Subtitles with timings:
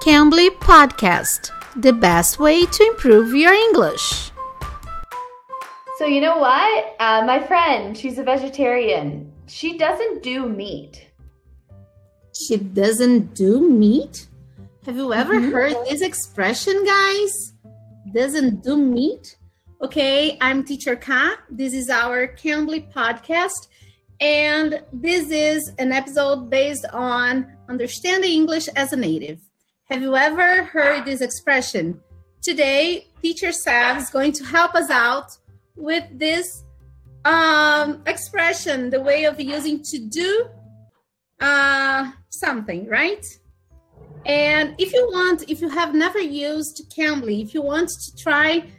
[0.00, 4.30] Cambly Podcast, the best way to improve your English.
[5.98, 6.96] So, you know what?
[6.98, 9.30] Uh, my friend, she's a vegetarian.
[9.46, 11.06] She doesn't do meat.
[12.34, 14.26] She doesn't do meat?
[14.86, 15.52] Have you ever mm-hmm.
[15.52, 17.52] heard this expression, guys?
[18.14, 19.36] Doesn't do meat?
[19.82, 21.36] Okay, I'm Teacher Ka.
[21.50, 23.68] This is our Cambly podcast.
[24.18, 29.40] And this is an episode based on understanding English as a native.
[29.90, 32.00] Have you ever heard this expression?
[32.42, 35.36] Today, teacher Sav is going to help us out
[35.74, 36.62] with this
[37.24, 40.48] um, expression, the way of using to do
[41.40, 43.26] uh, something, right?
[44.26, 48.70] And if you want, if you have never used Cambly, if you want to try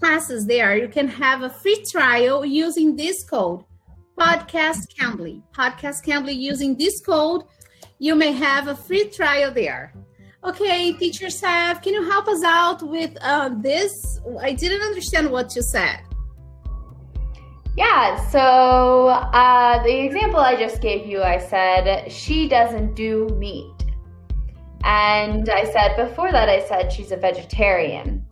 [0.00, 3.62] classes there, you can have a free trial using this code,
[4.18, 5.40] Podcast Cambly.
[5.54, 7.44] Podcast Cambly using this code,
[8.00, 9.94] you may have a free trial there.
[10.44, 14.18] Okay, teacher Sav, can you help us out with uh, this?
[14.40, 16.00] I didn't understand what you said.
[17.76, 23.72] Yeah, so uh, the example I just gave you, I said, she doesn't do meat.
[24.82, 28.26] And I said, before that, I said she's a vegetarian.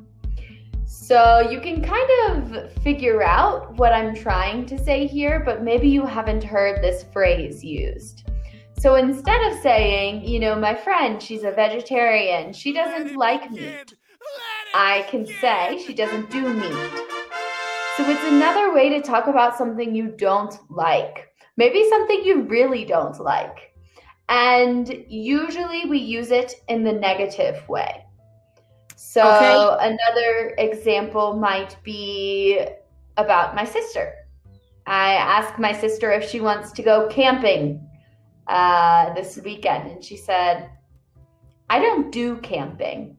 [0.86, 5.88] So you can kind of figure out what I'm trying to say here, but maybe
[5.88, 8.29] you haven't heard this phrase used.
[8.80, 13.92] So instead of saying, you know, my friend, she's a vegetarian, she doesn't like meat,
[14.74, 16.90] I can say she doesn't do meat.
[17.98, 22.86] So it's another way to talk about something you don't like, maybe something you really
[22.86, 23.74] don't like.
[24.30, 28.06] And usually we use it in the negative way.
[28.96, 29.92] So okay.
[29.92, 32.64] another example might be
[33.18, 34.14] about my sister.
[34.86, 37.86] I ask my sister if she wants to go camping
[38.50, 40.68] uh, this weekend, and she said,
[41.70, 43.16] "I don't do camping."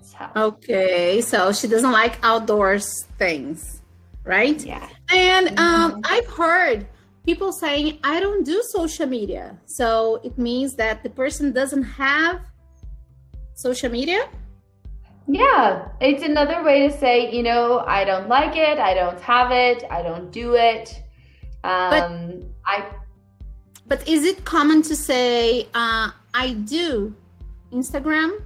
[0.00, 0.24] So.
[0.34, 3.82] Okay, so she doesn't like outdoors things,
[4.24, 4.58] right?
[4.64, 4.88] Yeah.
[5.12, 6.00] And um, mm-hmm.
[6.04, 6.86] I've heard
[7.26, 12.40] people saying, "I don't do social media," so it means that the person doesn't have
[13.54, 14.24] social media.
[15.28, 19.50] Yeah, it's another way to say, you know, I don't like it, I don't have
[19.50, 21.02] it, I don't do it.
[21.64, 22.10] Um, but,
[22.64, 22.86] I
[23.88, 27.14] but is it common to say, uh, I do
[27.72, 28.42] Instagram?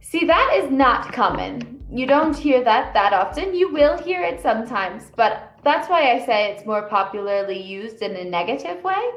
[0.00, 1.84] See, that is not common.
[1.90, 3.54] You don't hear that that often.
[3.54, 8.16] You will hear it sometimes, but that's why I say it's more popularly used in
[8.16, 9.10] a negative way.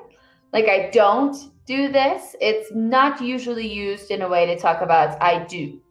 [0.53, 1.35] Like, I don't
[1.65, 2.35] do this.
[2.41, 5.81] It's not usually used in a way to talk about I do.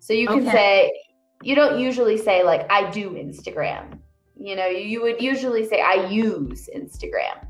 [0.00, 0.50] So you can okay.
[0.50, 0.92] say,
[1.42, 3.98] you don't usually say, like, I do Instagram.
[4.36, 7.46] You know, you would usually say, I use Instagram.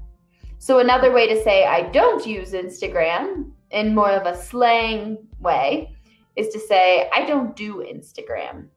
[0.63, 5.97] So another way to say I don't use Instagram in more of a slang way
[6.37, 8.69] is to say I don't do Instagram.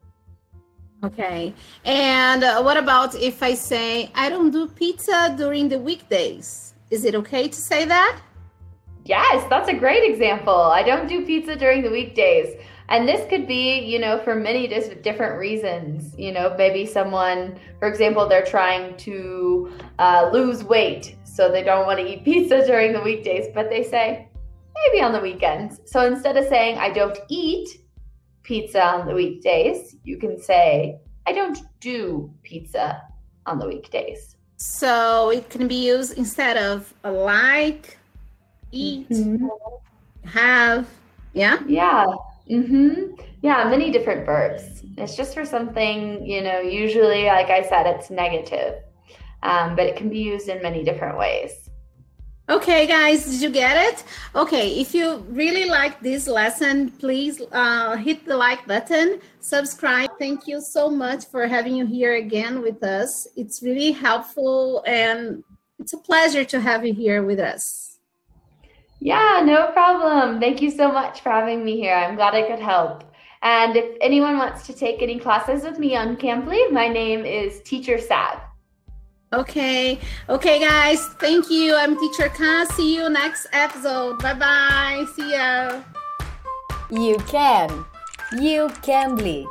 [1.04, 1.54] Okay.
[1.84, 6.74] And uh, what about if I say I don't do pizza during the weekdays?
[6.90, 8.20] Is it okay to say that?
[9.04, 10.60] Yes, that's a great example.
[10.60, 12.60] I don't do pizza during the weekdays.
[12.88, 16.14] And this could be, you know, for many different reasons.
[16.16, 21.86] You know, maybe someone, for example, they're trying to uh, lose weight, so they don't
[21.86, 24.28] want to eat pizza during the weekdays, but they say,
[24.84, 25.80] maybe on the weekends.
[25.84, 27.80] So instead of saying, I don't eat
[28.42, 33.02] pizza on the weekdays, you can say, I don't do pizza
[33.46, 34.36] on the weekdays.
[34.58, 37.98] So it can be used instead of like,
[38.70, 39.46] eat, mm-hmm.
[40.28, 40.88] have,
[41.32, 41.58] yeah?
[41.66, 42.06] Yeah.
[42.50, 43.20] Mm-hmm.
[43.42, 44.82] Yeah, many different verbs.
[44.96, 48.74] It's just for something, you know, usually, like I said, it's negative,
[49.42, 51.66] um, but it can be used in many different ways.
[52.48, 54.04] Okay, guys, did you get it?
[54.36, 60.10] Okay, if you really like this lesson, please uh, hit the like button, subscribe.
[60.16, 63.26] Thank you so much for having you here again with us.
[63.34, 65.42] It's really helpful and
[65.80, 67.85] it's a pleasure to have you here with us.
[69.00, 70.40] Yeah, no problem.
[70.40, 71.94] Thank you so much for having me here.
[71.94, 73.04] I'm glad I could help.
[73.42, 77.60] And if anyone wants to take any classes with me on Cambly, my name is
[77.62, 78.40] Teacher Sav.
[79.32, 79.98] Okay.
[80.28, 81.06] Okay, guys.
[81.20, 81.76] Thank you.
[81.76, 82.66] I'm Teacher Ka.
[82.72, 84.18] See you next episode.
[84.20, 85.04] Bye bye.
[85.14, 85.82] See ya.
[86.90, 87.84] You can.
[88.40, 89.46] You can be.